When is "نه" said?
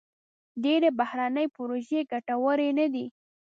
2.79-2.85